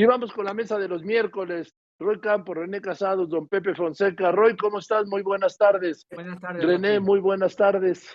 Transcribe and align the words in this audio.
Y 0.00 0.06
vamos 0.06 0.32
con 0.32 0.44
la 0.44 0.54
mesa 0.54 0.78
de 0.78 0.86
los 0.86 1.02
miércoles. 1.02 1.74
Roy 1.98 2.20
Campo, 2.20 2.54
René 2.54 2.80
Casados, 2.80 3.28
don 3.28 3.48
Pepe 3.48 3.74
Fonseca. 3.74 4.30
Roy, 4.30 4.56
¿cómo 4.56 4.78
estás? 4.78 5.08
Muy 5.08 5.22
buenas 5.22 5.58
tardes. 5.58 6.06
Buenas 6.14 6.40
tardes. 6.40 6.64
René, 6.64 7.00
muy 7.00 7.18
buenas 7.18 7.56
tardes. 7.56 8.06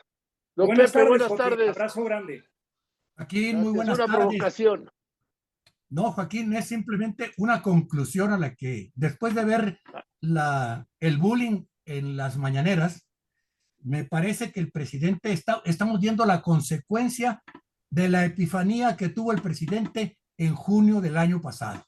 Don 0.56 0.68
buenas 0.68 0.94
Pepe, 0.94 1.04
tardes, 1.04 1.20
buenas 1.20 1.38
tardes. 1.38 1.70
Abrazo 1.72 2.04
grande. 2.06 2.46
Joaquín, 3.18 3.60
muy 3.60 3.74
buenas 3.74 4.00
una 4.00 4.08
provocación. 4.08 4.90
No, 5.90 6.14
Joaquín, 6.14 6.54
es 6.54 6.68
simplemente 6.68 7.34
una 7.38 7.62
conclusión 7.62 8.32
a 8.32 8.38
la 8.38 8.56
que, 8.56 8.94
después 8.96 9.36
de 9.36 9.44
ver 9.44 9.82
la, 10.22 10.88
el 11.02 11.18
bullying 11.18 11.66
en 11.84 12.16
las 12.16 12.38
mañaneras, 12.38 13.06
me 13.80 14.06
parece 14.06 14.54
que 14.54 14.62
el 14.62 14.72
presidente 14.72 15.34
está, 15.34 15.62
estamos 15.66 16.00
viendo 16.00 16.26
la 16.26 16.42
consecuencia 16.42 17.44
de 17.90 18.08
la 18.08 18.24
epifanía 18.24 18.96
que 18.96 19.10
tuvo 19.10 19.34
el 19.34 19.42
presidente 19.42 20.18
en 20.38 20.56
junio 20.56 21.02
del 21.02 21.18
año 21.18 21.42
pasado, 21.42 21.84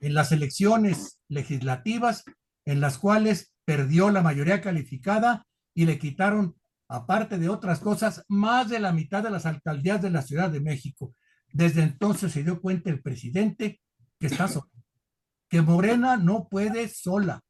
en 0.00 0.14
las 0.14 0.32
elecciones 0.32 1.20
legislativas 1.28 2.24
en 2.64 2.80
las 2.80 2.98
cuales 2.98 3.52
perdió 3.64 4.10
la 4.10 4.22
mayoría 4.22 4.60
calificada 4.60 5.46
y 5.74 5.86
le 5.86 5.98
quitaron, 5.98 6.56
aparte 6.88 7.38
de 7.38 7.48
otras 7.48 7.80
cosas, 7.80 8.24
más 8.28 8.68
de 8.68 8.78
la 8.78 8.92
mitad 8.92 9.22
de 9.22 9.30
las 9.30 9.46
alcaldías 9.46 10.00
de 10.02 10.10
la 10.10 10.22
Ciudad 10.22 10.50
de 10.50 10.60
México. 10.60 11.14
Desde 11.52 11.82
entonces 11.82 12.32
se 12.32 12.42
dio 12.42 12.60
cuenta 12.60 12.90
el 12.90 13.02
presidente 13.02 13.80
que 14.18 14.26
está 14.26 14.48
solo, 14.48 14.70
que 15.48 15.62
Morena 15.62 16.16
no 16.16 16.48
puede 16.48 16.88
sola, 16.88 17.42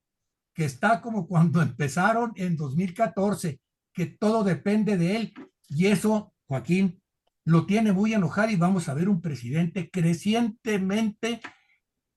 que 0.54 0.64
está 0.64 1.00
como 1.00 1.26
cuando 1.26 1.62
empezaron 1.62 2.32
en 2.36 2.56
2014, 2.56 3.60
que 3.92 4.06
todo 4.06 4.44
depende 4.44 4.96
de 4.96 5.16
él. 5.16 5.34
Y 5.68 5.86
eso, 5.86 6.34
Joaquín, 6.46 7.02
lo 7.44 7.66
tiene 7.66 7.92
muy 7.92 8.14
enojado 8.14 8.50
y 8.50 8.56
vamos 8.56 8.88
a 8.88 8.94
ver 8.94 9.08
un 9.08 9.20
presidente 9.20 9.90
crecientemente 9.90 11.40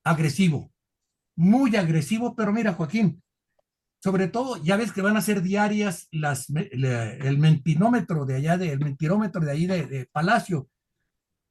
agresivo, 0.03 0.71
muy 1.35 1.75
agresivo, 1.75 2.35
pero 2.35 2.53
mira, 2.53 2.73
Joaquín, 2.73 3.21
sobre 3.99 4.27
todo, 4.27 4.63
ya 4.63 4.77
ves 4.77 4.91
que 4.91 5.01
van 5.01 5.17
a 5.17 5.21
ser 5.21 5.41
diarias 5.41 6.07
las, 6.11 6.47
el 6.49 7.37
mentinómetro 7.39 8.25
de 8.25 8.35
allá, 8.35 8.57
de, 8.57 8.71
el 8.71 8.79
mentirómetro 8.79 9.41
de 9.41 9.51
ahí 9.51 9.65
de, 9.65 10.07
Palacio, 10.11 10.69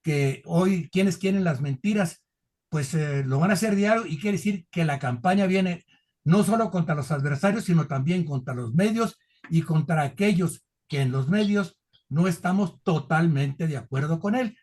que 0.02 0.42
hoy 0.46 0.88
quienes 0.90 1.18
quieren 1.18 1.44
las 1.44 1.60
mentiras, 1.60 2.24
pues 2.70 2.94
eh, 2.94 3.24
lo 3.24 3.40
van 3.40 3.50
a 3.50 3.54
hacer 3.54 3.74
diario 3.74 4.06
y 4.06 4.18
quiere 4.18 4.36
decir 4.36 4.66
que 4.70 4.84
la 4.84 4.98
campaña 4.98 5.46
viene 5.46 5.84
no 6.24 6.44
solo 6.44 6.70
contra 6.70 6.94
los 6.94 7.10
adversarios, 7.10 7.64
sino 7.64 7.86
también 7.86 8.24
contra 8.24 8.54
los 8.54 8.74
medios 8.74 9.18
y 9.50 9.62
contra 9.62 10.02
aquellos 10.02 10.64
que 10.88 11.00
en 11.00 11.12
los 11.12 11.28
medios 11.28 11.76
no 12.08 12.28
estamos 12.28 12.82
totalmente 12.82 13.66
de 13.66 13.76
acuerdo 13.76 14.20
con 14.20 14.34
él. 14.34 14.56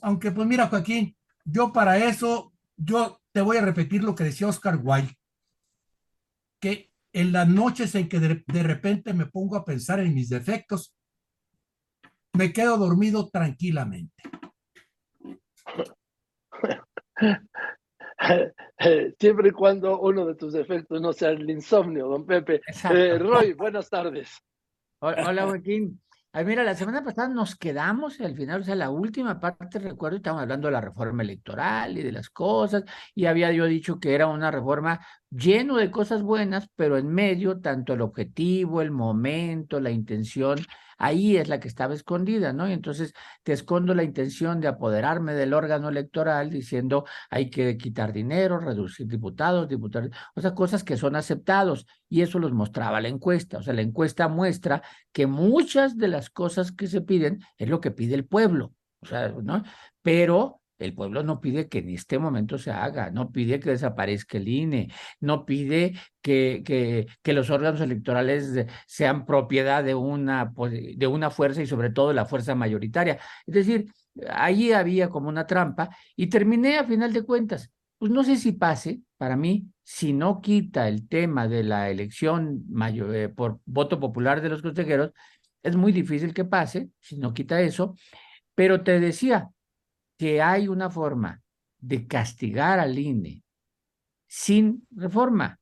Aunque 0.00 0.30
pues 0.30 0.46
mira, 0.46 0.68
Joaquín, 0.68 1.16
yo 1.44 1.72
para 1.72 1.98
eso, 1.98 2.52
yo 2.76 3.20
te 3.32 3.40
voy 3.40 3.56
a 3.56 3.62
repetir 3.62 4.02
lo 4.04 4.14
que 4.14 4.24
decía 4.24 4.48
Oscar 4.48 4.78
Wilde, 4.82 5.16
que 6.60 6.90
en 7.12 7.32
las 7.32 7.48
noches 7.48 7.94
en 7.94 8.08
que 8.08 8.20
de, 8.20 8.44
de 8.46 8.62
repente 8.62 9.14
me 9.14 9.26
pongo 9.26 9.56
a 9.56 9.64
pensar 9.64 10.00
en 10.00 10.14
mis 10.14 10.28
defectos, 10.28 10.94
me 12.32 12.52
quedo 12.52 12.76
dormido 12.76 13.28
tranquilamente. 13.28 14.22
Siempre 19.18 19.48
y 19.48 19.52
cuando 19.52 20.00
uno 20.00 20.26
de 20.26 20.34
tus 20.34 20.52
defectos 20.52 21.00
no 21.00 21.12
sea 21.12 21.30
el 21.30 21.48
insomnio, 21.48 22.08
don 22.08 22.26
Pepe. 22.26 22.60
Eh, 22.90 23.18
Roy, 23.18 23.52
buenas 23.54 23.88
tardes. 23.88 24.30
Hola, 25.00 25.46
Joaquín. 25.46 26.00
Ay, 26.32 26.44
mira, 26.44 26.62
la 26.62 26.74
semana 26.74 27.02
pasada 27.02 27.28
nos 27.28 27.56
quedamos 27.56 28.20
al 28.20 28.34
final, 28.36 28.60
o 28.60 28.64
sea, 28.64 28.74
la 28.76 28.90
última 28.90 29.40
parte, 29.40 29.78
recuerdo, 29.78 30.18
estábamos 30.18 30.42
hablando 30.42 30.68
de 30.68 30.72
la 30.72 30.80
reforma 30.80 31.22
electoral 31.22 31.96
y 31.98 32.02
de 32.02 32.12
las 32.12 32.28
cosas, 32.30 32.84
y 33.14 33.24
había 33.26 33.50
yo 33.50 33.64
dicho 33.64 33.98
que 33.98 34.14
era 34.14 34.26
una 34.26 34.50
reforma 34.50 35.00
lleno 35.30 35.76
de 35.76 35.90
cosas 35.90 36.22
buenas, 36.22 36.68
pero 36.76 36.98
en 36.98 37.08
medio, 37.08 37.60
tanto 37.60 37.94
el 37.94 38.00
objetivo, 38.00 38.80
el 38.82 38.90
momento, 38.90 39.80
la 39.80 39.90
intención, 39.90 40.58
ahí 40.98 41.36
es 41.36 41.48
la 41.48 41.60
que 41.60 41.68
estaba 41.68 41.94
escondida, 41.94 42.52
¿no? 42.52 42.68
Y 42.68 42.72
entonces 42.72 43.14
te 43.44 43.52
escondo 43.52 43.94
la 43.94 44.02
intención 44.02 44.60
de 44.60 44.68
apoderarme 44.68 45.34
del 45.34 45.54
órgano 45.54 45.88
electoral 45.88 46.50
diciendo 46.50 47.04
hay 47.30 47.50
que 47.50 47.76
quitar 47.78 48.12
dinero, 48.12 48.58
reducir 48.58 49.06
diputados, 49.06 49.68
diputados, 49.68 50.10
o 50.34 50.40
sea, 50.40 50.54
cosas 50.54 50.84
que 50.84 50.96
son 50.96 51.16
aceptados. 51.16 51.86
Y 52.08 52.22
eso 52.22 52.38
los 52.38 52.52
mostraba 52.52 53.00
la 53.00 53.08
encuesta. 53.08 53.58
O 53.58 53.62
sea, 53.62 53.74
la 53.74 53.82
encuesta 53.82 54.28
muestra 54.28 54.82
que 55.12 55.26
muchas 55.26 55.96
de 55.96 56.08
las 56.08 56.30
cosas 56.30 56.72
que 56.72 56.88
se 56.88 57.00
piden 57.00 57.40
es 57.56 57.68
lo 57.68 57.80
que 57.80 57.90
pide 57.90 58.14
el 58.14 58.26
pueblo. 58.26 58.74
O 59.00 59.06
sea, 59.06 59.28
¿no? 59.28 59.62
Pero 60.02 60.60
el 60.78 60.94
pueblo 60.94 61.22
no 61.22 61.40
pide 61.40 61.68
que 61.68 61.78
en 61.78 61.90
este 61.90 62.18
momento 62.18 62.58
se 62.58 62.70
haga, 62.70 63.10
no 63.10 63.30
pide 63.32 63.60
que 63.60 63.70
desaparezca 63.70 64.38
el 64.38 64.48
INE, 64.48 64.92
no 65.20 65.44
pide 65.44 65.94
que, 66.22 66.62
que, 66.64 67.06
que 67.22 67.32
los 67.32 67.50
órganos 67.50 67.80
electorales 67.80 68.66
sean 68.86 69.26
propiedad 69.26 69.82
de 69.84 69.94
una, 69.94 70.52
de 70.96 71.06
una 71.06 71.30
fuerza 71.30 71.62
y 71.62 71.66
sobre 71.66 71.90
todo 71.90 72.08
de 72.08 72.14
la 72.14 72.26
fuerza 72.26 72.54
mayoritaria. 72.54 73.18
Es 73.46 73.54
decir, 73.54 73.92
ahí 74.30 74.72
había 74.72 75.08
como 75.08 75.28
una 75.28 75.46
trampa 75.46 75.90
y 76.16 76.28
terminé 76.28 76.78
a 76.78 76.84
final 76.84 77.12
de 77.12 77.22
cuentas. 77.22 77.70
Pues 77.98 78.12
no 78.12 78.22
sé 78.22 78.36
si 78.36 78.52
pase, 78.52 79.00
para 79.16 79.36
mí, 79.36 79.66
si 79.82 80.12
no 80.12 80.40
quita 80.40 80.86
el 80.86 81.08
tema 81.08 81.48
de 81.48 81.64
la 81.64 81.90
elección 81.90 82.62
mayor, 82.70 83.14
eh, 83.14 83.28
por 83.28 83.60
voto 83.64 83.98
popular 83.98 84.40
de 84.40 84.48
los 84.48 84.62
consejeros, 84.62 85.12
es 85.62 85.74
muy 85.76 85.92
difícil 85.92 86.32
que 86.32 86.44
pase, 86.44 86.90
si 87.00 87.18
no 87.18 87.34
quita 87.34 87.60
eso, 87.60 87.96
pero 88.54 88.82
te 88.82 89.00
decía, 89.00 89.50
que 90.18 90.42
hay 90.42 90.68
una 90.68 90.90
forma 90.90 91.40
de 91.78 92.06
castigar 92.06 92.78
al 92.80 92.98
INE 92.98 93.42
sin 94.26 94.86
reforma, 94.90 95.58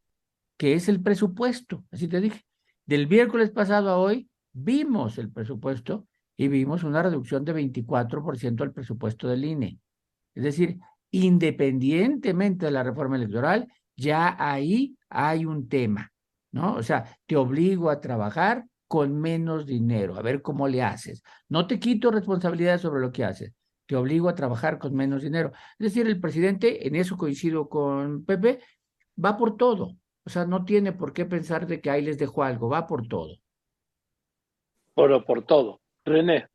que 0.56 0.74
es 0.74 0.88
el 0.88 1.00
presupuesto, 1.00 1.84
así 1.90 2.08
te 2.08 2.20
dije. 2.20 2.44
Del 2.84 3.08
miércoles 3.08 3.50
pasado 3.50 3.90
a 3.90 3.98
hoy 3.98 4.28
vimos 4.52 5.18
el 5.18 5.30
presupuesto 5.30 6.08
y 6.36 6.48
vimos 6.48 6.82
una 6.82 7.02
reducción 7.02 7.44
de 7.44 7.54
24% 7.54 8.62
al 8.62 8.72
presupuesto 8.72 9.28
del 9.28 9.44
INE. 9.44 9.78
Es 10.34 10.42
decir, 10.42 10.78
independientemente 11.10 12.66
de 12.66 12.72
la 12.72 12.82
reforma 12.82 13.16
electoral, 13.16 13.70
ya 13.96 14.36
ahí 14.38 14.96
hay 15.08 15.44
un 15.44 15.68
tema, 15.68 16.12
¿no? 16.50 16.74
O 16.74 16.82
sea, 16.82 17.04
te 17.26 17.36
obligo 17.36 17.90
a 17.90 18.00
trabajar 18.00 18.66
con 18.88 19.18
menos 19.20 19.66
dinero, 19.66 20.16
a 20.16 20.22
ver 20.22 20.42
cómo 20.42 20.68
le 20.68 20.82
haces. 20.82 21.22
No 21.48 21.66
te 21.66 21.78
quito 21.78 22.10
responsabilidad 22.10 22.78
sobre 22.78 23.00
lo 23.00 23.12
que 23.12 23.24
haces, 23.24 23.52
te 23.86 23.96
obligo 23.96 24.28
a 24.28 24.34
trabajar 24.34 24.78
con 24.78 24.94
menos 24.94 25.22
dinero. 25.22 25.52
Es 25.78 25.92
decir, 25.92 26.06
el 26.06 26.20
presidente, 26.20 26.86
en 26.86 26.96
eso 26.96 27.16
coincido 27.16 27.68
con 27.68 28.24
Pepe, 28.24 28.58
va 29.22 29.36
por 29.36 29.56
todo. 29.56 29.96
O 30.24 30.30
sea, 30.30 30.44
no 30.44 30.64
tiene 30.64 30.92
por 30.92 31.12
qué 31.12 31.24
pensar 31.24 31.66
de 31.66 31.80
que 31.80 31.90
ahí 31.90 32.02
les 32.02 32.18
dejó 32.18 32.42
algo, 32.42 32.68
va 32.68 32.86
por 32.86 33.06
todo. 33.06 33.38
Por, 34.94 35.24
por 35.24 35.44
todo. 35.44 35.80
René. 36.04 36.48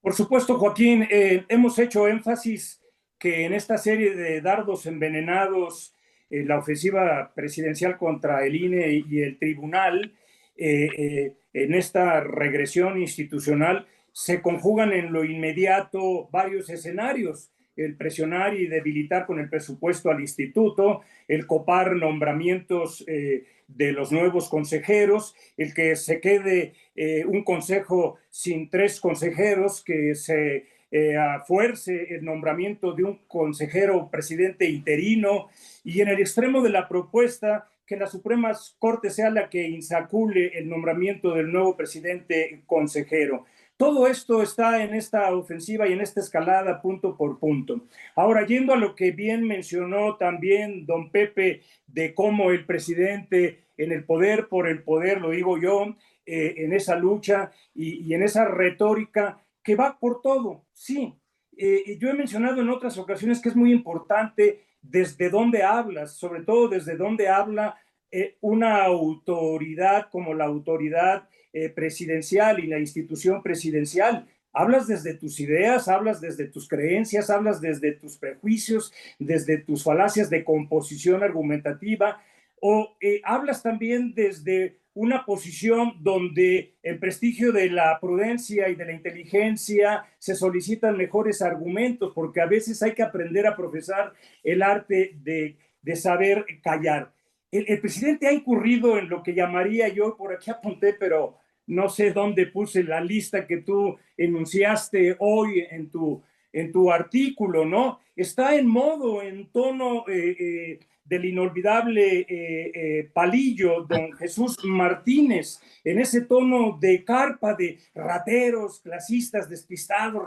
Por 0.00 0.14
supuesto, 0.14 0.58
Joaquín, 0.58 1.06
eh, 1.10 1.44
hemos 1.48 1.78
hecho 1.78 2.08
énfasis 2.08 2.82
que 3.18 3.44
en 3.44 3.52
esta 3.52 3.76
serie 3.76 4.14
de 4.16 4.40
dardos 4.40 4.86
envenenados, 4.86 5.94
eh, 6.30 6.42
la 6.44 6.58
ofensiva 6.58 7.32
presidencial 7.34 7.98
contra 7.98 8.44
el 8.46 8.56
INE 8.56 9.04
y 9.06 9.20
el 9.20 9.38
tribunal, 9.38 10.14
eh, 10.56 11.34
en 11.52 11.74
esta 11.74 12.20
regresión 12.20 13.00
institucional, 13.00 13.86
se 14.12 14.42
conjugan 14.42 14.92
en 14.92 15.12
lo 15.12 15.24
inmediato 15.24 16.28
varios 16.30 16.70
escenarios, 16.70 17.50
el 17.76 17.96
presionar 17.96 18.54
y 18.54 18.66
debilitar 18.66 19.26
con 19.26 19.38
el 19.38 19.48
presupuesto 19.48 20.10
al 20.10 20.20
instituto, 20.20 21.02
el 21.28 21.46
copar 21.46 21.96
nombramientos 21.96 23.04
eh, 23.06 23.44
de 23.68 23.92
los 23.92 24.12
nuevos 24.12 24.48
consejeros, 24.48 25.34
el 25.56 25.72
que 25.72 25.96
se 25.96 26.20
quede 26.20 26.74
eh, 26.94 27.24
un 27.24 27.44
consejo 27.44 28.18
sin 28.28 28.68
tres 28.68 29.00
consejeros, 29.00 29.82
que 29.82 30.14
se 30.14 30.66
eh, 30.92 31.16
afuerce 31.16 32.14
el 32.14 32.24
nombramiento 32.24 32.92
de 32.92 33.04
un 33.04 33.18
consejero 33.28 34.10
presidente 34.10 34.68
interino 34.68 35.48
y 35.84 36.00
en 36.00 36.08
el 36.08 36.18
extremo 36.18 36.62
de 36.62 36.70
la 36.70 36.88
propuesta 36.88 37.68
que 37.86 37.96
la 37.96 38.08
Suprema 38.08 38.52
Corte 38.78 39.10
sea 39.10 39.30
la 39.30 39.48
que 39.48 39.68
insacule 39.68 40.58
el 40.58 40.68
nombramiento 40.68 41.34
del 41.34 41.52
nuevo 41.52 41.76
presidente 41.76 42.62
consejero. 42.66 43.46
Todo 43.80 44.06
esto 44.06 44.42
está 44.42 44.84
en 44.84 44.92
esta 44.92 45.34
ofensiva 45.34 45.88
y 45.88 45.94
en 45.94 46.02
esta 46.02 46.20
escalada 46.20 46.82
punto 46.82 47.16
por 47.16 47.38
punto. 47.38 47.86
Ahora, 48.14 48.44
yendo 48.44 48.74
a 48.74 48.76
lo 48.76 48.94
que 48.94 49.10
bien 49.10 49.42
mencionó 49.42 50.18
también 50.18 50.84
don 50.84 51.10
Pepe 51.10 51.62
de 51.86 52.12
cómo 52.12 52.50
el 52.50 52.66
presidente 52.66 53.64
en 53.78 53.92
el 53.92 54.04
poder 54.04 54.48
por 54.48 54.68
el 54.68 54.82
poder, 54.82 55.22
lo 55.22 55.30
digo 55.30 55.56
yo, 55.56 55.96
eh, 56.26 56.56
en 56.58 56.74
esa 56.74 56.94
lucha 56.94 57.52
y, 57.74 58.12
en 58.12 58.22
esa 58.22 58.44
retórica 58.44 59.40
que 59.62 59.76
va 59.76 59.98
por 59.98 60.20
todo, 60.20 60.66
sí. 60.74 61.14
Eh, 61.56 61.96
yo 61.98 62.10
he 62.10 62.12
mencionado 62.12 62.60
en 62.60 62.68
otras 62.68 62.98
ocasiones 62.98 63.40
que 63.40 63.48
es 63.48 63.56
muy 63.56 63.72
importante 63.72 64.60
desde 64.82 65.30
dónde 65.30 65.62
hablas, 65.62 66.16
sobre 66.16 66.42
todo 66.42 66.68
desde 66.68 66.98
dónde 66.98 67.30
habla 67.30 67.78
eh, 68.10 68.36
una 68.42 68.84
autoridad 68.84 70.10
como 70.10 70.34
la 70.34 70.44
autoridad 70.44 71.30
eh, 71.52 71.68
presidencial 71.68 72.60
y 72.60 72.66
la 72.66 72.78
institución 72.78 73.42
presidencial, 73.42 74.26
Hablas 74.52 74.88
desde 74.88 75.14
tus 75.14 75.38
ideas, 75.38 75.86
hablas 75.86 76.20
desde 76.20 76.46
tus 76.46 76.68
creencias, 76.68 77.30
hablas 77.30 77.60
desde 77.60 77.92
tus 77.92 78.16
prejuicios, 78.16 78.92
desde 79.18 79.58
tus 79.58 79.84
falacias 79.84 80.28
de 80.28 80.42
composición 80.42 81.22
argumentativa, 81.22 82.20
o 82.60 82.96
eh, 83.00 83.20
hablas 83.24 83.62
también 83.62 84.12
desde 84.12 84.80
una 84.92 85.24
posición 85.24 85.94
donde 86.00 86.74
el 86.82 86.98
prestigio 86.98 87.52
de 87.52 87.70
la 87.70 87.98
prudencia 88.00 88.68
y 88.68 88.74
de 88.74 88.84
la 88.84 88.92
inteligencia 88.92 90.04
se 90.18 90.34
solicitan 90.34 90.96
mejores 90.96 91.42
argumentos, 91.42 92.12
porque 92.12 92.40
a 92.40 92.46
veces 92.46 92.82
hay 92.82 92.92
que 92.92 93.04
aprender 93.04 93.46
a 93.46 93.56
profesar 93.56 94.12
el 94.42 94.62
arte 94.62 95.12
de, 95.22 95.56
saber 95.94 96.44
callar. 96.60 97.12
El, 97.52 97.80
presidente 97.80 98.26
ha 98.26 98.32
incurrido 98.32 98.98
en 98.98 99.08
lo 99.08 99.22
que 99.22 99.34
llamaría 99.34 99.88
yo, 99.88 100.16
por 100.16 100.32
aquí 100.32 100.50
apunté, 100.50 100.92
pero 100.92 101.38
no 101.70 101.88
sé 101.88 102.12
dónde 102.12 102.46
puse 102.46 102.82
la 102.82 103.00
lista 103.00 103.46
que 103.46 103.58
tú 103.58 103.96
enunciaste 104.16 105.16
hoy 105.20 105.64
en 105.70 105.88
tu, 105.88 106.20
en 106.52 106.72
tu 106.72 106.90
artículo, 106.90 107.64
¿no? 107.64 108.00
Está 108.16 108.56
en 108.56 108.66
modo, 108.66 109.22
en 109.22 109.50
tono 109.52 110.04
eh, 110.08 110.36
eh, 110.38 110.80
del 111.04 111.26
inolvidable 111.26 112.26
eh, 112.28 113.08
palillo, 113.12 113.84
don 113.84 114.12
Jesús 114.14 114.56
Martínez, 114.64 115.60
en 115.84 116.00
ese 116.00 116.22
tono 116.22 116.76
de 116.80 117.04
carpa 117.04 117.54
de 117.54 117.78
rateros, 117.94 118.80
clasistas, 118.80 119.48
despistados, 119.48 120.24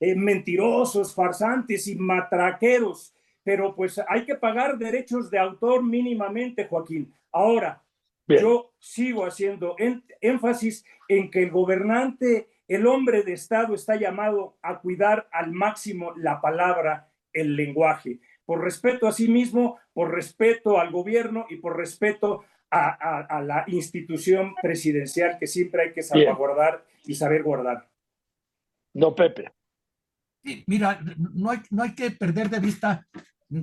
mentirosos, 0.00 1.14
farsantes 1.14 1.86
y 1.86 1.96
matraqueros. 1.96 3.14
Pero 3.44 3.74
pues 3.74 4.00
hay 4.08 4.24
que 4.24 4.34
pagar 4.36 4.78
derechos 4.78 5.30
de 5.30 5.38
autor 5.38 5.82
mínimamente, 5.82 6.64
Joaquín. 6.64 7.12
Ahora, 7.30 7.82
yo 8.28 8.72
sigo 8.78 9.24
haciendo 9.24 9.76
énfasis 10.20 10.84
en 11.08 11.30
que 11.30 11.44
el 11.44 11.50
gobernante, 11.50 12.48
el 12.68 12.86
hombre 12.86 13.22
de 13.22 13.32
Estado 13.32 13.74
está 13.74 13.96
llamado 13.96 14.56
a 14.62 14.80
cuidar 14.80 15.28
al 15.32 15.52
máximo 15.52 16.12
la 16.16 16.40
palabra, 16.40 17.10
el 17.32 17.54
lenguaje, 17.54 18.20
por 18.44 18.62
respeto 18.62 19.06
a 19.06 19.12
sí 19.12 19.28
mismo, 19.28 19.78
por 19.92 20.12
respeto 20.12 20.78
al 20.78 20.90
gobierno 20.90 21.46
y 21.50 21.56
por 21.56 21.76
respeto 21.76 22.44
a, 22.70 23.42
la 23.42 23.64
institución 23.68 24.54
presidencial 24.60 25.38
que 25.38 25.46
siempre 25.46 25.82
hay 25.82 25.92
que 25.92 26.02
salvaguardar 26.02 26.84
y 27.04 27.14
saber 27.14 27.42
guardar. 27.42 27.88
No, 28.94 29.14
Pepe. 29.14 29.52
mira, 30.66 31.00
no 31.16 31.50
hay, 31.50 31.60
no 31.70 31.82
hay 31.82 31.94
que 31.94 32.10
perder 32.10 32.50
de 32.50 32.60
vista, 32.60 33.06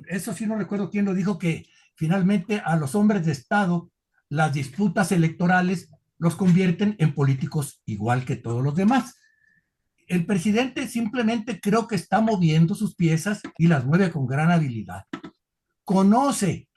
eso 0.07 0.33
sí 0.33 0.45
no 0.45 0.55
recuerdo 0.55 0.89
quién 0.89 1.05
lo 1.05 1.13
dijo, 1.13 1.37
que 1.37 1.65
finalmente 1.95 2.61
a 2.63 2.75
los 2.75 2.95
hombres 2.95 3.25
de 3.25 3.33
Estado 3.33 3.91
las 4.29 4.53
disputas 4.53 5.11
electorales 5.11 5.89
los 6.17 6.35
convierten 6.35 6.95
en 6.99 7.13
políticos 7.13 7.81
igual 7.85 8.25
que 8.25 8.35
todos 8.35 8.63
los 8.63 8.75
demás. 8.75 9.15
El 10.07 10.25
presidente 10.25 10.87
simplemente 10.87 11.59
creo 11.59 11.87
que 11.87 11.95
está 11.95 12.21
moviendo 12.21 12.75
sus 12.75 12.95
piezas 12.95 13.41
y 13.57 13.67
las 13.67 13.85
mueve 13.85 14.11
con 14.11 14.25
gran 14.27 14.51
habilidad. 14.51 15.05
Conoce, 15.83 16.69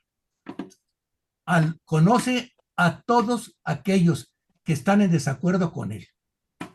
al, 1.45 1.81
conoce 1.85 2.55
a 2.77 3.03
todos 3.03 3.57
aquellos 3.65 4.33
que 4.65 4.73
están 4.73 5.01
en 5.01 5.11
desacuerdo 5.11 5.73
con 5.73 5.93
él 5.93 6.07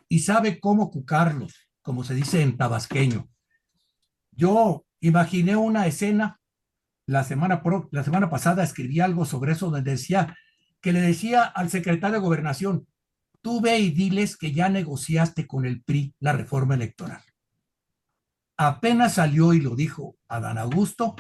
y 0.08 0.20
sabe 0.20 0.60
cómo 0.60 0.92
cucarlos, 0.92 1.70
como 1.82 2.04
se 2.04 2.16
dice 2.16 2.42
en 2.42 2.58
tabasqueño. 2.58 3.30
Yo 4.32 4.86
imaginé 5.00 5.56
una 5.56 5.88
escena, 5.88 6.40
la 7.06 7.24
semana, 7.24 7.62
la 7.92 8.04
semana 8.04 8.30
pasada 8.30 8.64
escribí 8.64 9.00
algo 9.00 9.26
sobre 9.26 9.54
eso 9.54 9.70
donde 9.70 9.92
decía 9.92 10.36
que 10.82 10.94
le 10.94 11.02
decía 11.02 11.44
al 11.44 11.70
secretario 11.70 12.16
de 12.16 12.26
gobernación, 12.26 12.88
tú 13.42 13.62
ve 13.62 13.80
y 13.80 13.92
diles 13.92 14.38
que 14.38 14.52
ya 14.52 14.70
negociaste 14.70 15.48
con 15.48 15.66
el 15.66 15.84
PRI 15.84 16.14
la 16.20 16.34
reforma 16.34 16.76
electoral. 16.76 17.22
Apenas 18.58 19.16
salió 19.16 19.54
y 19.54 19.62
lo 19.62 19.76
dijo 19.76 20.18
Adán 20.28 20.58
Augusto, 20.58 21.16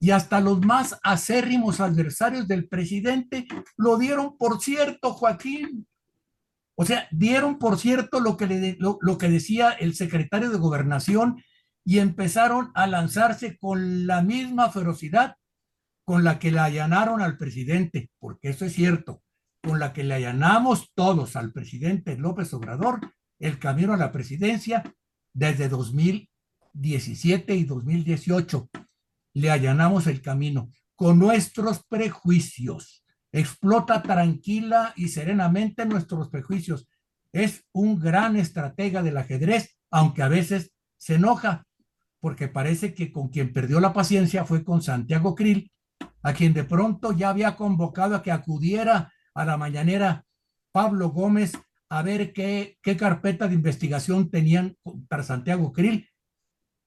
y 0.00 0.10
hasta 0.10 0.40
los 0.40 0.60
más 0.60 0.98
acérrimos 1.02 1.80
adversarios 1.80 2.46
del 2.46 2.68
presidente 2.68 3.46
lo 3.76 3.96
dieron 3.96 4.36
por 4.36 4.60
cierto, 4.60 5.14
Joaquín. 5.14 5.86
O 6.76 6.84
sea, 6.84 7.08
dieron 7.10 7.58
por 7.58 7.78
cierto 7.78 8.20
lo 8.20 8.36
que, 8.36 8.46
le, 8.46 8.76
lo, 8.78 8.98
lo 9.00 9.16
que 9.16 9.28
decía 9.28 9.70
el 9.70 9.94
secretario 9.94 10.50
de 10.50 10.58
gobernación 10.58 11.42
y 11.84 12.00
empezaron 12.00 12.70
a 12.74 12.86
lanzarse 12.86 13.56
con 13.56 14.06
la 14.06 14.20
misma 14.20 14.70
ferocidad 14.70 15.36
con 16.04 16.24
la 16.24 16.38
que 16.38 16.52
le 16.52 16.60
allanaron 16.60 17.22
al 17.22 17.38
presidente, 17.38 18.10
porque 18.18 18.50
eso 18.50 18.64
es 18.64 18.74
cierto, 18.74 19.22
con 19.62 19.78
la 19.78 19.92
que 19.92 20.04
le 20.04 20.14
allanamos 20.14 20.92
todos 20.94 21.36
al 21.36 21.52
presidente 21.52 22.16
López 22.16 22.52
Obrador 22.52 23.00
el 23.38 23.58
camino 23.58 23.94
a 23.94 23.96
la 23.96 24.12
presidencia 24.12 24.82
desde 25.32 25.68
2017 25.68 27.54
y 27.56 27.64
2018. 27.64 28.70
Le 29.34 29.50
allanamos 29.50 30.06
el 30.06 30.22
camino 30.22 30.70
con 30.94 31.18
nuestros 31.18 31.84
prejuicios. 31.88 33.04
Explota 33.32 34.02
tranquila 34.02 34.92
y 34.96 35.08
serenamente 35.08 35.86
nuestros 35.86 36.28
prejuicios. 36.28 36.88
Es 37.32 37.64
un 37.72 37.98
gran 37.98 38.36
estratega 38.36 39.02
del 39.02 39.16
ajedrez, 39.16 39.76
aunque 39.90 40.22
a 40.22 40.28
veces 40.28 40.72
se 40.96 41.16
enoja, 41.16 41.66
porque 42.20 42.48
parece 42.48 42.94
que 42.94 43.10
con 43.10 43.28
quien 43.28 43.52
perdió 43.52 43.80
la 43.80 43.92
paciencia 43.92 44.44
fue 44.44 44.62
con 44.62 44.82
Santiago 44.82 45.34
Krill, 45.34 45.70
a 46.24 46.32
quien 46.32 46.54
de 46.54 46.64
pronto 46.64 47.12
ya 47.12 47.28
había 47.28 47.54
convocado 47.54 48.16
a 48.16 48.22
que 48.22 48.32
acudiera 48.32 49.12
a 49.34 49.44
la 49.44 49.56
mañanera 49.56 50.24
Pablo 50.72 51.10
Gómez 51.10 51.52
a 51.90 52.02
ver 52.02 52.32
qué, 52.32 52.78
qué 52.82 52.96
carpeta 52.96 53.46
de 53.46 53.54
investigación 53.54 54.30
tenían 54.30 54.76
para 55.08 55.22
Santiago 55.22 55.72
Krill. 55.72 56.08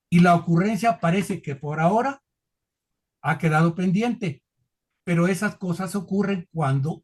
Y 0.10 0.22
la 0.22 0.36
ocurrencia 0.36 1.00
parece 1.00 1.42
que 1.42 1.56
por 1.56 1.80
ahora 1.80 2.24
ha 3.22 3.38
quedado 3.38 3.75
pendiente, 3.75 4.44
pero 5.04 5.28
esas 5.28 5.56
cosas 5.57 5.95
ocurren 5.95 6.50
cuando, 6.51 7.04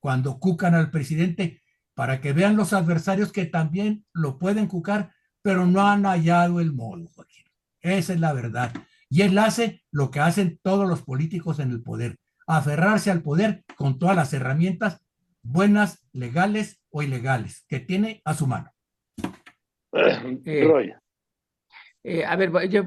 cuando 0.00 0.38
cucan 0.38 0.74
al 0.74 0.90
presidente 0.90 1.60
para 1.94 2.20
que 2.20 2.32
vean 2.32 2.56
los 2.56 2.72
adversarios 2.72 3.32
que 3.32 3.46
también 3.46 4.06
lo 4.12 4.38
pueden 4.38 4.68
cucar, 4.68 5.12
pero 5.42 5.66
no 5.66 5.86
han 5.86 6.04
hallado 6.04 6.60
el 6.60 6.72
modo. 6.72 7.10
Esa 7.80 8.12
es 8.12 8.20
la 8.20 8.32
verdad. 8.32 8.72
Y 9.14 9.22
él 9.22 9.38
hace 9.38 9.84
lo 9.92 10.10
que 10.10 10.18
hacen 10.18 10.58
todos 10.60 10.88
los 10.88 11.02
políticos 11.02 11.60
en 11.60 11.70
el 11.70 11.84
poder, 11.84 12.16
aferrarse 12.48 13.12
al 13.12 13.22
poder 13.22 13.62
con 13.76 13.96
todas 13.96 14.16
las 14.16 14.32
herramientas 14.32 15.04
buenas, 15.40 16.04
legales 16.12 16.82
o 16.90 17.00
ilegales 17.00 17.64
que 17.68 17.78
tiene 17.78 18.22
a 18.24 18.34
su 18.34 18.48
mano. 18.48 18.72
Eh, 19.92 20.96
eh, 22.02 22.24
a 22.24 22.34
ver, 22.34 22.50
yo, 22.68 22.86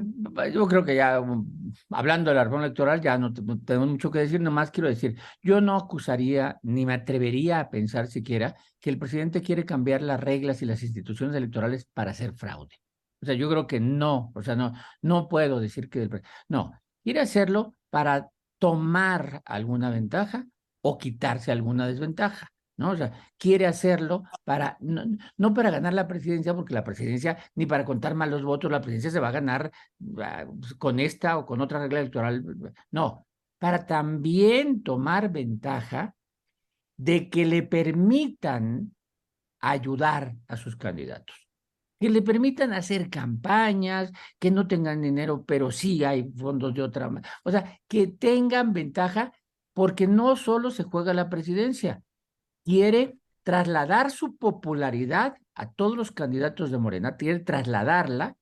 yo, 0.52 0.68
creo 0.68 0.84
que 0.84 0.96
ya 0.96 1.18
um, 1.18 1.50
hablando 1.88 2.30
del 2.30 2.40
árbol 2.40 2.62
electoral 2.62 3.00
ya 3.00 3.16
no, 3.16 3.32
tenemos 3.32 3.88
mucho 3.88 4.10
que 4.10 4.18
decir, 4.18 4.38
nomás 4.38 4.70
quiero 4.70 4.90
decir, 4.90 5.18
yo 5.42 5.62
no 5.62 5.76
acusaría 5.76 6.58
ni 6.62 6.84
me 6.84 6.92
atrevería 6.92 7.58
a 7.58 7.70
pensar 7.70 8.06
siquiera 8.06 8.54
que 8.80 8.90
el 8.90 8.98
presidente 8.98 9.40
quiere 9.40 9.64
cambiar 9.64 10.02
las 10.02 10.20
reglas 10.20 10.60
y 10.60 10.66
las 10.66 10.82
instituciones 10.82 11.34
electorales 11.34 11.86
para 11.94 12.10
hacer 12.10 12.34
fraude. 12.34 12.76
O 13.20 13.26
sea, 13.26 13.34
yo 13.34 13.48
creo 13.48 13.66
que 13.66 13.80
no, 13.80 14.32
o 14.34 14.42
sea, 14.42 14.56
no, 14.56 14.72
no 15.02 15.28
puedo 15.28 15.60
decir 15.60 15.88
que... 15.90 16.08
No, 16.48 16.72
quiere 17.02 17.20
hacerlo 17.20 17.74
para 17.90 18.30
tomar 18.58 19.42
alguna 19.44 19.90
ventaja 19.90 20.46
o 20.82 20.98
quitarse 20.98 21.52
alguna 21.52 21.86
desventaja. 21.86 22.48
¿no? 22.76 22.90
O 22.90 22.96
sea, 22.96 23.12
quiere 23.36 23.66
hacerlo 23.66 24.22
para, 24.44 24.76
no, 24.80 25.02
no, 25.36 25.52
para 25.52 25.70
ganar 25.70 25.92
la 25.94 26.06
presidencia, 26.06 26.54
porque 26.54 26.74
la 26.74 26.84
presidencia, 26.84 27.36
ni 27.56 27.66
para 27.66 27.84
contar 27.84 28.14
mal 28.14 28.30
los 28.30 28.44
votos, 28.44 28.70
la 28.70 28.80
presidencia 28.80 29.10
se 29.10 29.20
va 29.20 29.28
a 29.28 29.32
ganar 29.32 29.72
ah, 30.18 30.46
pues, 30.60 30.74
con 30.74 31.00
esta 31.00 31.38
o 31.38 31.44
con 31.46 31.60
otra 31.60 31.80
regla 31.80 32.00
electoral. 32.00 32.44
No, 32.92 33.26
para 33.58 33.84
también 33.86 34.82
tomar 34.84 35.30
ventaja 35.32 36.14
de 36.96 37.28
que 37.28 37.46
le 37.46 37.64
permitan 37.64 38.94
ayudar 39.60 40.36
a 40.46 40.56
sus 40.56 40.76
candidatos 40.76 41.47
que 41.98 42.10
le 42.10 42.22
permitan 42.22 42.72
hacer 42.72 43.10
campañas, 43.10 44.12
que 44.38 44.50
no 44.50 44.68
tengan 44.68 45.02
dinero, 45.02 45.44
pero 45.44 45.70
sí 45.70 46.04
hay 46.04 46.30
fondos 46.32 46.74
de 46.74 46.82
otra 46.82 47.08
manera. 47.08 47.32
O 47.44 47.50
sea, 47.50 47.80
que 47.88 48.06
tengan 48.06 48.72
ventaja 48.72 49.32
porque 49.74 50.06
no 50.06 50.36
solo 50.36 50.70
se 50.70 50.84
juega 50.84 51.12
la 51.14 51.28
presidencia, 51.28 52.02
quiere 52.64 53.18
trasladar 53.42 54.10
su 54.10 54.36
popularidad 54.36 55.36
a 55.54 55.70
todos 55.72 55.96
los 55.96 56.12
candidatos 56.12 56.70
de 56.70 56.78
Morena, 56.78 57.16
quiere 57.16 57.40
trasladarla 57.40 58.36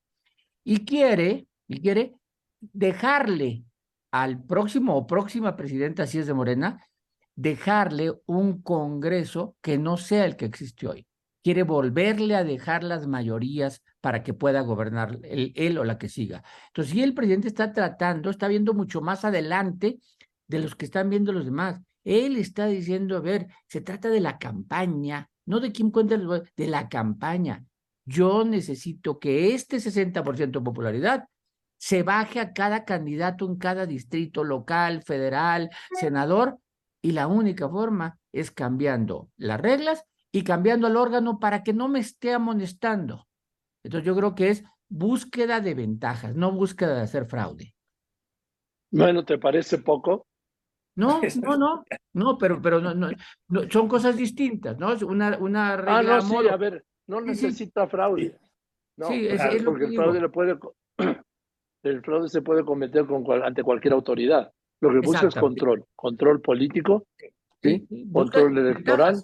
y 0.63 0.85
quiere, 0.85 1.47
y 1.67 1.81
quiere 1.81 2.13
dejarle 2.59 3.63
al 4.11 4.43
próximo 4.43 4.95
o 4.95 5.07
próxima 5.07 5.55
presidenta, 5.55 6.05
si 6.07 6.19
es 6.19 6.27
de 6.27 6.33
Morena, 6.33 6.87
dejarle 7.35 8.13
un 8.25 8.61
Congreso 8.61 9.55
que 9.61 9.77
no 9.77 9.97
sea 9.97 10.25
el 10.25 10.35
que 10.35 10.45
existe 10.45 10.87
hoy 10.87 11.07
quiere 11.47 11.63
volverle 11.63 12.35
a 12.35 12.43
dejar 12.43 12.83
las 12.83 13.07
mayorías 13.07 13.81
para 14.01 14.21
que 14.21 14.33
pueda 14.33 14.59
gobernar 14.59 15.17
él, 15.23 15.77
o 15.77 15.85
la 15.85 15.97
que 15.97 16.09
siga. 16.09 16.43
Entonces, 16.67 16.91
si 16.91 17.01
el 17.01 17.13
presidente 17.13 17.47
está 17.47 17.71
tratando, 17.71 18.29
está 18.29 18.49
viendo 18.49 18.73
mucho 18.73 18.99
más 18.99 19.23
adelante 19.23 20.01
de 20.45 20.59
los 20.59 20.75
que 20.75 20.83
están 20.83 21.09
viendo 21.09 21.31
los 21.31 21.45
demás. 21.45 21.79
Él 22.03 22.35
está 22.35 22.65
diciendo, 22.65 23.15
a 23.15 23.21
ver, 23.21 23.47
se 23.65 23.79
trata 23.79 24.09
de 24.09 24.19
la 24.19 24.37
campaña 24.37 25.29
no 25.45 25.61
de 25.61 25.71
quién 25.71 25.89
cuenta 25.89 26.17
los 26.17 26.43
de 26.57 26.67
la 26.67 26.89
campaña. 26.89 27.63
Yo 28.03 28.43
necesito 28.43 29.17
que 29.17 29.55
este 29.55 29.77
60% 29.77 30.59
de 30.59 30.65
popularidad 30.65 31.29
se 31.77 32.03
baje 32.03 32.41
a 32.41 32.51
cada 32.51 32.83
candidato 32.83 33.45
en 33.45 33.55
cada 33.55 33.85
distrito 33.85 34.43
local, 34.43 35.01
federal, 35.01 35.69
senador, 35.97 36.59
y 37.01 37.13
la 37.13 37.27
única 37.27 37.69
forma 37.69 38.19
es 38.33 38.51
cambiando 38.51 39.29
las 39.37 39.61
reglas 39.61 40.03
y 40.31 40.43
cambiando 40.43 40.87
el 40.87 40.97
órgano 40.97 41.39
para 41.39 41.63
que 41.63 41.73
no 41.73 41.87
me 41.87 41.99
esté 41.99 42.33
amonestando. 42.33 43.27
Entonces 43.83 44.05
yo 44.05 44.15
creo 44.15 44.35
que 44.35 44.49
es 44.49 44.63
búsqueda 44.89 45.59
de 45.61 45.73
ventajas, 45.73 46.35
no 46.35 46.51
búsqueda 46.51 46.95
de 46.95 47.01
hacer 47.01 47.25
fraude. 47.25 47.73
Bueno, 48.91 49.25
¿te 49.25 49.37
parece 49.37 49.79
poco? 49.79 50.27
No, 50.95 51.21
no, 51.43 51.57
no, 51.57 51.85
no, 52.13 52.37
pero, 52.37 52.61
pero 52.61 52.81
no, 52.81 52.93
no, 52.93 53.09
son 53.69 53.87
cosas 53.87 54.17
distintas, 54.17 54.77
¿no? 54.77 54.93
Una, 55.05 55.37
una 55.37 55.77
regla. 55.77 55.97
Ah, 55.97 56.03
no, 56.03 56.21
sí, 56.21 56.47
a 56.47 56.57
ver, 56.57 56.83
no 57.07 57.21
necesita 57.21 57.87
fraude. 57.87 58.37
No, 58.97 59.07
sí, 59.07 59.27
es, 59.27 59.63
porque 59.63 59.85
el 59.85 59.95
fraude 59.95 60.21
le 60.21 60.29
puede, 60.29 60.57
el 61.83 62.01
fraude 62.01 62.29
se 62.29 62.41
puede 62.41 62.65
cometer 62.65 63.05
con 63.05 63.25
ante 63.43 63.63
cualquier 63.63 63.93
autoridad. 63.93 64.51
Lo 64.81 64.89
que 64.91 64.99
busca 64.99 65.27
es 65.27 65.35
control, 65.35 65.85
control 65.95 66.41
político, 66.41 67.05
¿sí? 67.61 67.87
control 68.11 68.57
electoral. 68.57 69.23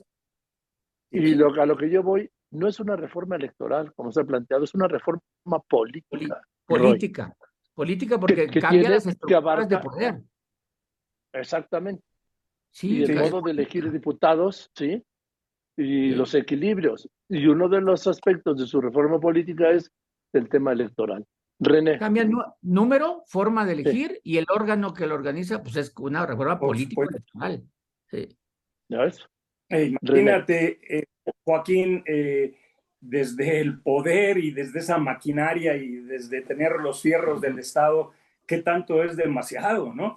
Y 1.13 1.35
lo, 1.35 1.53
a 1.61 1.65
lo 1.65 1.77
que 1.77 1.89
yo 1.89 2.01
voy 2.01 2.29
no 2.51 2.67
es 2.67 2.79
una 2.79 2.95
reforma 2.95 3.35
electoral, 3.35 3.93
como 3.93 4.11
se 4.11 4.21
ha 4.21 4.23
planteado, 4.23 4.63
es 4.63 4.73
una 4.73 4.87
reforma 4.87 5.21
política. 5.69 6.41
Política, 6.65 7.35
política 7.73 8.19
porque 8.19 8.47
cambia 8.47 8.89
las 8.89 9.05
estructuras 9.05 9.69
de 9.69 9.77
poder. 9.77 10.21
Exactamente. 11.33 12.03
Sí, 12.71 12.97
y 12.97 13.03
el 13.03 13.15
modo 13.15 13.41
de 13.41 13.51
elegir 13.51 13.91
diputados, 13.91 14.71
¿sí? 14.75 15.03
Y 15.77 16.11
los 16.11 16.33
equilibrios. 16.33 17.07
Y 17.29 17.45
uno 17.47 17.69
de 17.69 17.81
los 17.81 18.07
aspectos 18.07 18.57
de 18.57 18.65
su 18.65 18.81
reforma 18.81 19.19
política 19.19 19.69
es 19.69 19.91
el 20.31 20.49
tema 20.49 20.71
electoral. 20.71 21.25
René. 21.59 21.99
Cambia 21.99 22.27
número, 22.61 23.23
forma 23.27 23.65
de 23.65 23.73
elegir 23.73 24.19
y 24.23 24.37
el 24.37 24.45
órgano 24.49 24.93
que 24.93 25.05
lo 25.05 25.13
organiza, 25.13 25.61
pues 25.61 25.75
es 25.75 25.93
una 25.99 26.25
reforma 26.25 26.59
política 26.59 27.03
electoral. 27.03 27.63
Sí. 28.09 28.37
¿Ya 28.89 28.99
ves? 28.99 29.27
Imagínate, 29.81 30.79
eh, 30.87 31.05
Joaquín, 31.45 32.03
eh, 32.05 32.53
desde 32.99 33.59
el 33.59 33.81
poder 33.81 34.37
y 34.37 34.51
desde 34.51 34.79
esa 34.79 34.97
maquinaria 34.97 35.75
y 35.75 35.95
desde 35.97 36.41
tener 36.41 36.73
los 36.73 37.01
fierros 37.01 37.41
del 37.41 37.59
Estado, 37.59 38.11
qué 38.45 38.59
tanto 38.59 39.03
es 39.03 39.15
demasiado, 39.15 39.93
¿no? 39.93 40.15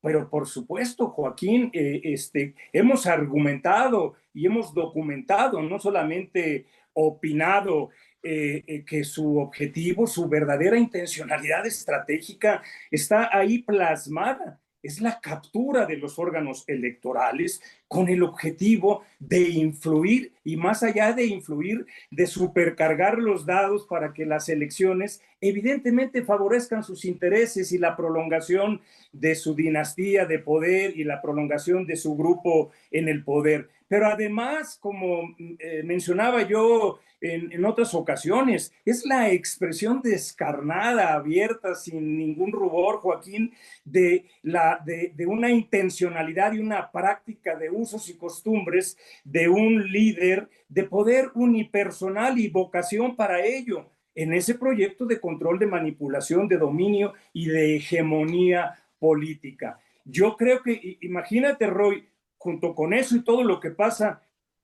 Pero 0.00 0.28
por 0.28 0.46
supuesto, 0.46 1.08
Joaquín, 1.08 1.70
eh, 1.72 2.00
este, 2.04 2.54
hemos 2.72 3.06
argumentado 3.06 4.14
y 4.32 4.46
hemos 4.46 4.72
documentado, 4.74 5.62
no 5.62 5.78
solamente 5.78 6.66
opinado 6.92 7.90
que 8.20 9.04
su 9.04 9.38
objetivo, 9.38 10.06
su 10.06 10.28
verdadera 10.28 10.76
intencionalidad 10.76 11.64
estratégica 11.64 12.60
está 12.90 13.30
ahí 13.32 13.62
plasmada 13.62 14.60
es 14.88 15.02
la 15.02 15.20
captura 15.20 15.84
de 15.84 15.98
los 15.98 16.18
órganos 16.18 16.64
electorales 16.66 17.60
con 17.88 18.08
el 18.08 18.22
objetivo 18.22 19.02
de 19.18 19.40
influir 19.40 20.32
y 20.44 20.56
más 20.56 20.82
allá 20.82 21.12
de 21.12 21.26
influir, 21.26 21.86
de 22.10 22.26
supercargar 22.26 23.18
los 23.18 23.44
dados 23.44 23.86
para 23.86 24.14
que 24.14 24.24
las 24.24 24.48
elecciones 24.48 25.20
evidentemente 25.40 26.22
favorezcan 26.22 26.82
sus 26.82 27.04
intereses 27.04 27.72
y 27.72 27.78
la 27.78 27.96
prolongación 27.96 28.80
de 29.12 29.34
su 29.34 29.54
dinastía 29.54 30.26
de 30.26 30.38
poder 30.38 30.96
y 30.96 31.04
la 31.04 31.22
prolongación 31.22 31.86
de 31.86 31.96
su 31.96 32.16
grupo 32.16 32.70
en 32.90 33.08
el 33.08 33.24
poder. 33.24 33.68
Pero 33.88 34.06
además, 34.06 34.78
como 34.80 35.34
eh, 35.38 35.82
mencionaba 35.84 36.42
yo 36.42 36.98
en, 37.20 37.64
otras 37.64 37.94
ocasiones. 37.94 38.72
Es 38.84 39.04
la 39.04 39.30
expresión 39.30 40.00
descarnada, 40.02 41.14
abierta, 41.14 41.74
sin 41.74 42.16
ningún 42.16 42.52
rubor, 42.52 42.98
Joaquín, 42.98 43.52
de, 43.84 44.26
la, 44.42 44.80
de, 44.84 45.12
de 45.14 45.26
una 45.26 45.50
intencionalidad 45.50 46.52
y 46.52 46.60
una 46.60 46.90
práctica 46.90 47.56
de 47.56 47.70
usos 47.70 48.08
y 48.08 48.16
costumbres 48.16 48.96
de 49.24 49.48
un 49.48 49.90
líder 49.90 50.48
de 50.68 50.84
poder 50.84 51.30
unipersonal 51.34 52.38
y 52.38 52.48
vocación 52.48 53.16
para 53.16 53.44
ello 53.44 53.90
en 54.18 54.32
ese 54.32 54.56
proyecto 54.56 55.06
de 55.06 55.20
control, 55.20 55.60
de 55.60 55.66
manipulación, 55.66 56.48
de 56.48 56.56
dominio 56.56 57.14
y 57.32 57.46
de 57.46 57.76
hegemonía 57.76 58.74
política. 58.98 59.78
Yo 60.04 60.36
creo 60.36 60.60
que, 60.60 60.98
imagínate, 61.02 61.68
Roy, 61.68 62.08
junto 62.36 62.74
con 62.74 62.92
eso 62.92 63.14
y 63.14 63.22
todo 63.22 63.44
lo 63.44 63.60
que 63.60 63.70
pasa 63.70 64.22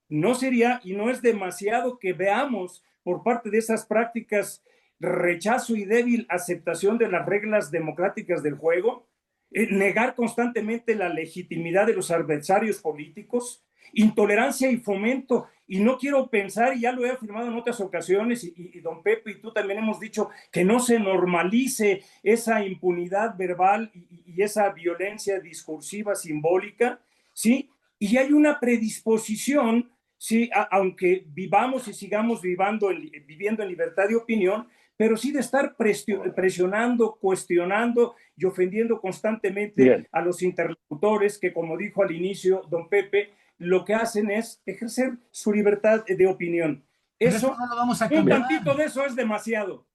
no 0.09 0.35
sería 0.35 0.81
y 0.83 0.91
no 0.91 1.09
es 1.09 1.21
demasiado 1.21 1.99
que 1.99 2.11
veamos 2.11 2.83
por 3.01 3.23
parte 3.23 3.49
de 3.49 3.59
esas 3.59 3.85
prácticas 3.85 4.61
rechazo 4.99 5.73
y 5.77 5.85
débil 5.85 6.25
aceptación 6.27 6.97
de 6.97 7.07
las 7.07 7.25
reglas 7.25 7.71
democráticas 7.71 8.43
del 8.43 8.55
juego, 8.55 9.07
eh, 9.51 9.67
negar 9.71 10.15
constantemente 10.15 10.95
la 10.95 11.07
legitimidad 11.07 11.87
de 11.87 11.93
los 11.93 12.11
adversarios 12.11 12.79
políticos, 12.81 13.63
intolerancia 13.93 14.69
y 14.69 14.77
fomento. 14.77 15.47
Y 15.67 15.79
no 15.79 15.97
quiero 15.97 16.29
pensar, 16.29 16.75
y 16.75 16.81
ya 16.81 16.91
lo 16.91 17.05
he 17.05 17.09
afirmado 17.09 17.47
en 17.47 17.55
otras 17.55 17.79
ocasiones, 17.79 18.43
y, 18.43 18.79
don 18.81 19.01
Pepe 19.01 19.31
y 19.31 19.41
tú 19.41 19.51
también 19.51 19.79
hemos 19.79 19.99
dicho, 19.99 20.29
que 20.51 20.63
no 20.63 20.79
se 20.79 20.99
normalice 20.99 22.03
esa 22.21 22.63
impunidad 22.63 23.35
verbal 23.37 23.91
y, 23.93 24.33
y 24.33 24.41
esa 24.41 24.69
violencia 24.69 25.39
discursiva 25.39 26.15
simbólica, 26.15 26.99
¿sí? 27.33 27.69
Y 27.97 28.17
hay 28.17 28.31
una 28.33 28.59
predisposición 28.59 29.89
sí, 30.17 30.49
aunque 30.71 31.23
vivamos 31.27 31.87
y 31.87 31.93
sigamos 31.93 32.41
viviendo 32.41 32.89
en 32.91 33.69
libertad 33.69 34.07
de 34.07 34.15
opinión, 34.15 34.67
pero 34.97 35.17
sí 35.17 35.31
de 35.31 35.41
estar 35.41 35.75
presionando, 35.75 37.17
cuestionando 37.19 38.15
y 38.37 38.45
ofendiendo 38.45 38.99
constantemente 38.99 40.07
a 40.11 40.21
los 40.21 40.41
interlocutores 40.41 41.37
que, 41.37 41.53
como 41.53 41.77
dijo 41.77 42.01
al 42.01 42.11
inicio 42.11 42.63
don 42.69 42.87
Pepe, 42.87 43.33
lo 43.57 43.85
que 43.85 43.93
hacen 43.93 44.29
es 44.31 44.61
ejercer 44.65 45.17
su 45.31 45.53
libertad 45.53 46.03
de 46.05 46.27
opinión. 46.27 46.83
Eso, 47.19 47.55
no 47.57 47.67
lo 47.67 47.75
vamos 47.75 48.01
a 48.01 48.09
cambiar. 48.09 48.41
Un 48.41 48.47
tantito 48.47 48.75
de 48.75 48.85
eso 48.85 49.05
es 49.05 49.15
demasiado. 49.15 49.87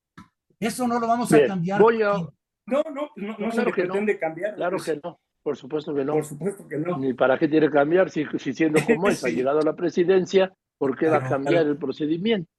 Eso 0.59 0.87
no 0.89 0.99
lo 0.99 1.07
vamos 1.07 1.33
a 1.33 1.47
cambiar. 1.47 1.81
No, 1.81 2.83
no, 2.93 3.11
no, 3.17 3.51
se 3.51 3.63
pretende 3.65 4.19
cambiar. 4.19 4.55
Claro 4.55 4.79
que 4.79 5.01
no. 5.03 5.21
Por 5.43 5.57
supuesto 5.57 5.95
que 5.95 6.05
no. 6.05 6.13
Por 6.15 6.25
supuesto 6.25 6.69
que 6.69 6.77
no. 6.77 6.99
Ni 6.99 7.15
para 7.15 7.39
qué 7.39 7.49
tiene 7.49 7.67
que 7.67 7.73
cambiar 7.73 8.11
si, 8.11 8.27
siendo 8.39 8.81
como 8.87 9.09
es, 9.09 9.25
ha 9.25 9.29
llegado 9.29 9.61
a 9.61 9.65
la 9.65 9.75
presidencia, 9.75 10.53
¿por 10.79 10.97
qué 10.97 11.09
va 11.09 11.17
a 11.17 11.29
cambiar 11.29 11.67
el 11.67 11.77
procedimiento? 11.77 12.51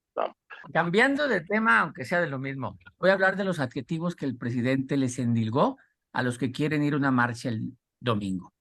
Cambiando 0.73 1.27
de 1.27 1.41
tema, 1.41 1.79
aunque 1.79 2.05
sea 2.05 2.21
de 2.21 2.29
lo 2.29 2.37
mismo, 2.37 2.77
voy 2.99 3.09
a 3.09 3.13
hablar 3.13 3.35
de 3.35 3.43
los 3.43 3.59
adjetivos 3.59 4.15
que 4.15 4.25
el 4.25 4.37
presidente 4.37 4.95
les 4.95 5.17
endilgó 5.17 5.77
a 6.13 6.21
los 6.21 6.37
que 6.37 6.51
quieren 6.51 6.83
ir 6.83 6.93
a 6.93 6.97
una 6.97 7.11
marcha 7.11 7.49
el 7.49 7.73
domingo. 7.99 8.53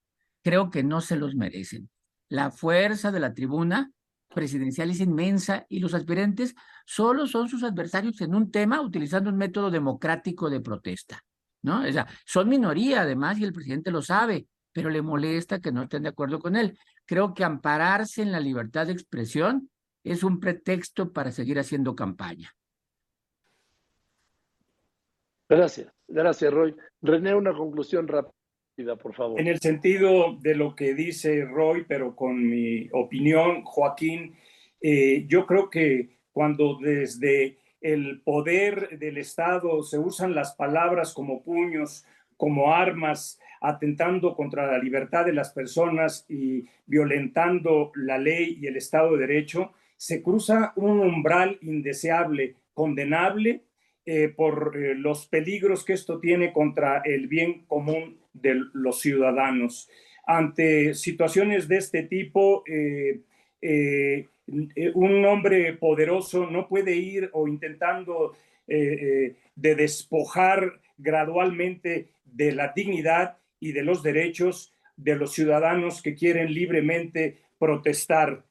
Creo 0.43 0.71
que 0.71 0.83
no 0.83 1.03
se 1.03 1.17
los 1.17 1.35
merecen. 1.35 1.91
La 2.31 2.51
fuerza 2.51 3.13
de 3.13 3.21
la 3.21 3.35
tribuna 3.35 3.93
presidencial 4.29 4.91
es 4.91 5.01
inmensa 5.01 5.67
y 5.69 5.81
los 5.81 5.93
aspirantes 5.95 6.55
solo 6.87 7.27
son 7.27 7.49
sus 7.49 7.65
adversarios 7.65 8.21
en 8.21 8.35
un 8.35 8.51
tema 8.51 8.81
utilizando 8.81 9.31
un 9.31 9.37
método 9.37 9.71
democrático 9.71 10.49
de 10.49 10.61
protesta. 10.61 11.23
¿no? 11.63 11.83
O 11.83 11.93
sea, 11.93 12.07
son 12.25 12.49
minoría 12.49 13.03
además 13.03 13.39
y 13.39 13.45
el 13.45 13.53
presidente 13.53 13.91
lo 13.91 14.01
sabe, 14.01 14.47
pero 14.73 14.89
le 14.91 15.03
molesta 15.03 15.61
que 15.61 15.73
no 15.73 15.83
estén 15.83 16.05
de 16.05 16.11
acuerdo 16.11 16.39
con 16.39 16.57
él. 16.57 16.79
Creo 17.05 17.35
que 17.35 17.45
ampararse 17.45 18.23
en 18.23 18.33
la 18.33 18.41
libertad 18.41 18.87
de 18.87 18.93
expresión 18.93 19.69
es 20.05 20.23
un 20.23 20.39
pretexto 20.39 21.13
para 21.13 21.33
seguir 21.33 21.59
haciendo 21.59 21.95
campaña. 21.95 22.55
Gracias, 25.49 25.93
gracias 26.07 26.55
Roy. 26.55 26.77
René, 27.03 27.35
una 27.35 27.53
conclusión 27.53 28.07
rápida, 28.07 28.33
En 29.39 29.47
el 29.47 29.61
sentido 29.61 30.37
de 30.41 30.55
lo 30.55 30.75
que 30.75 30.95
dice 30.95 31.45
Roy, 31.45 31.85
pero 31.87 32.17
con 32.17 32.49
mi 32.49 32.89
opinión, 32.93 33.63
Joaquín, 33.63 34.35
eh, 34.81 35.27
yo 35.29 35.47
creo 35.47 35.69
que 35.69 36.19
cuando 36.33 36.79
desde 36.81 37.59
el 37.81 38.21
poder 38.23 38.99
del 38.99 39.19
Estado, 39.19 39.83
se 39.83 39.99
usan 39.99 40.35
las 40.35 40.55
palabras 40.55 41.13
como 41.13 41.43
puños, 41.43 42.05
como 42.37 42.73
armas, 42.73 43.39
atentando 43.61 44.35
contra 44.35 44.67
la 44.67 44.79
libertad 44.79 45.27
de 45.27 45.35
las 45.35 45.53
personas 45.53 46.25
y 46.29 46.67
violentando 46.87 47.93
la 47.95 48.19
ley 48.19 48.59
y 48.61 48.67
el 48.67 48.77
Estado 48.77 49.13
de 49.13 49.27
Derecho, 49.27 49.73
se 49.97 50.23
cruza 50.23 50.73
un 50.77 51.01
umbral 51.01 51.59
indeseable, 51.61 52.57
condenable 52.73 53.65
eh, 54.13 54.29
por 54.29 54.77
eh, 54.77 54.97
los 54.97 55.27
peligros 55.27 55.85
que 55.85 55.93
esto 55.93 56.19
tiene 56.19 56.53
contra 56.53 57.01
el 57.05 57.29
bien 57.29 57.65
común 57.69 58.19
de 58.33 58.61
los 58.73 59.01
ciudadanos. 59.01 59.89
Ante 60.27 60.95
situaciones 60.95 61.69
de 61.69 61.77
este 61.77 62.03
tipo, 62.03 62.65
eh, 62.67 63.21
un 64.95 65.25
hombre 65.25 65.75
poderoso 65.75 66.51
no 66.51 66.67
puede 66.67 66.97
ir 66.97 67.31
o 67.33 67.47
intentando 67.47 68.35
de 68.67 69.37
despojar 69.55 70.81
gradualmente 70.99 72.09
de 72.25 72.51
la 72.51 72.73
dignidad 72.75 73.39
y 73.61 73.71
de 73.71 73.85
los 73.85 74.03
derechos 74.03 74.75
de 74.97 75.15
los 75.15 75.35
ciudadanos 75.35 76.03
que 76.03 76.17
quieren 76.17 76.53
libremente 76.53 77.43
protestar. 77.61 78.45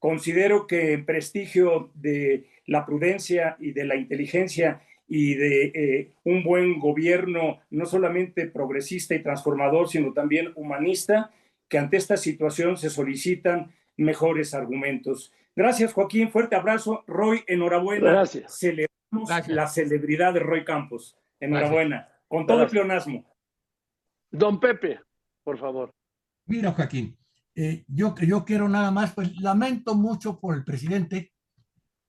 Considero 0.00 0.66
que 0.66 0.94
en 0.94 1.04
prestigio 1.04 1.90
de 1.94 2.48
la 2.66 2.84
prudencia 2.84 3.56
y 3.60 3.70
de 3.72 3.84
la 3.84 3.94
inteligencia 3.94 4.80
y 5.06 5.34
de 5.34 5.64
eh, 5.74 6.12
un 6.24 6.42
buen 6.42 6.80
gobierno, 6.80 7.60
no 7.70 7.84
solamente 7.84 8.46
progresista 8.46 9.14
y 9.14 9.22
transformador, 9.22 9.88
sino 9.88 10.12
también 10.12 10.52
humanista, 10.56 11.30
que 11.68 11.78
ante 11.78 11.96
esta 11.96 12.16
situación 12.16 12.76
se 12.76 12.90
solicitan 12.90 13.72
mejores 13.96 14.54
argumentos. 14.54 15.32
Gracias, 15.54 15.92
Joaquín. 15.92 16.30
Fuerte 16.30 16.56
abrazo. 16.56 17.04
Roy, 17.06 17.44
enhorabuena. 17.46 18.10
Gracias. 18.10 18.58
Celebramos 18.58 19.48
la 19.48 19.66
celebridad 19.66 20.32
de 20.32 20.40
Roy 20.40 20.64
Campos. 20.64 21.16
Enhorabuena. 21.38 22.08
Con 22.26 22.46
todo 22.46 22.62
el 22.62 22.70
pleonasmo. 22.70 23.24
Don 24.30 24.60
Pepe, 24.60 25.00
por 25.44 25.58
favor. 25.58 25.90
Mira, 26.46 26.72
Joaquín, 26.72 27.16
eh, 27.62 27.84
yo, 27.88 28.14
yo 28.16 28.46
quiero 28.46 28.70
nada 28.70 28.90
más, 28.90 29.12
pues 29.12 29.38
lamento 29.38 29.94
mucho 29.94 30.40
por 30.40 30.54
el 30.54 30.64
presidente 30.64 31.30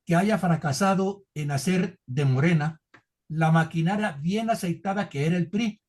que 0.06 0.16
haya 0.16 0.38
fracasado 0.38 1.26
en 1.34 1.52
hacer 1.52 2.00
de 2.08 2.24
Morena 2.24 2.82
la 3.28 3.52
maquinaria 3.52 4.14
bien 4.14 4.50
aceitada 4.50 5.10
que 5.10 5.26
era 5.26 5.36
el 5.36 5.50
PRI, 5.50 5.82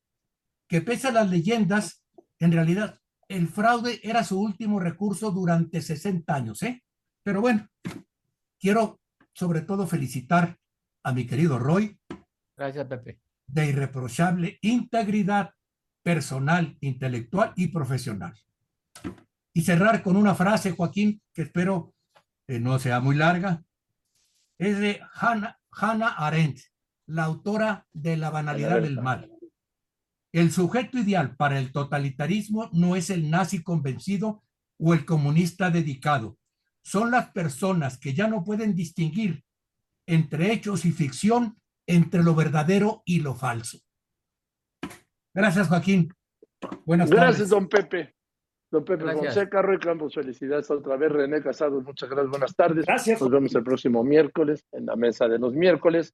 que 0.68 0.80
pese 0.80 1.08
a 1.08 1.12
las 1.12 1.30
leyendas, 1.30 2.04
en 2.40 2.50
realidad 2.50 2.98
el 3.28 3.46
fraude 3.46 4.00
era 4.02 4.24
su 4.24 4.40
último 4.40 4.80
recurso 4.80 5.30
durante 5.30 5.80
60 5.80 6.34
años, 6.34 6.60
¿eh? 6.64 6.82
Pero 7.22 7.40
bueno, 7.40 7.68
quiero 8.58 9.00
sobre 9.32 9.60
todo 9.60 9.86
felicitar 9.86 10.58
a 11.04 11.12
mi 11.12 11.24
querido 11.24 11.60
Roy. 11.60 11.96
Gracias, 12.56 12.84
Pepe. 12.86 13.20
De 13.46 13.68
irreprochable 13.68 14.58
integridad 14.60 15.54
personal, 16.02 16.76
intelectual 16.80 17.52
y 17.54 17.68
profesional. 17.68 18.34
Y 19.54 19.62
cerrar 19.62 20.02
con 20.02 20.16
una 20.16 20.34
frase, 20.34 20.72
Joaquín, 20.72 21.20
que 21.34 21.42
espero 21.42 21.94
que 22.46 22.58
no 22.58 22.78
sea 22.78 23.00
muy 23.00 23.16
larga. 23.16 23.62
Es 24.58 24.78
de 24.78 25.00
Hannah, 25.14 25.58
Hannah 25.70 26.08
Arendt 26.08 26.60
la 27.06 27.24
autora 27.24 27.86
de 27.92 28.16
La 28.16 28.30
banalidad 28.30 28.80
del 28.80 29.00
mal. 29.00 29.30
El 30.32 30.50
sujeto 30.50 30.98
ideal 30.98 31.36
para 31.36 31.58
el 31.58 31.72
totalitarismo 31.72 32.70
no 32.72 32.96
es 32.96 33.10
el 33.10 33.30
nazi 33.30 33.62
convencido 33.62 34.42
o 34.78 34.94
el 34.94 35.04
comunista 35.04 35.70
dedicado. 35.70 36.38
Son 36.82 37.10
las 37.10 37.30
personas 37.30 37.98
que 37.98 38.14
ya 38.14 38.28
no 38.28 38.44
pueden 38.44 38.74
distinguir 38.74 39.44
entre 40.06 40.52
hechos 40.52 40.84
y 40.84 40.92
ficción, 40.92 41.60
entre 41.86 42.22
lo 42.22 42.34
verdadero 42.34 43.02
y 43.04 43.20
lo 43.20 43.34
falso. 43.34 43.78
Gracias, 45.34 45.68
Joaquín. 45.68 46.12
Buenas 46.86 47.10
tardes. 47.10 47.24
Gracias, 47.24 47.48
don 47.50 47.68
Pepe. 47.68 48.14
Don 48.72 48.86
Pepe 48.86 49.04
José 49.12 49.50
Carro 49.50 49.74
y 49.74 49.78
Campos, 49.78 50.14
felicidades 50.14 50.70
otra 50.70 50.96
vez. 50.96 51.12
René 51.12 51.42
Casado, 51.42 51.82
muchas 51.82 52.08
gracias. 52.08 52.30
Buenas 52.30 52.56
tardes. 52.56 52.86
Gracias. 52.86 53.20
Nos 53.20 53.30
vemos 53.30 53.54
el 53.54 53.62
próximo 53.62 54.02
miércoles 54.02 54.64
en 54.72 54.86
la 54.86 54.96
mesa 54.96 55.28
de 55.28 55.38
los 55.38 55.52
miércoles. 55.52 56.10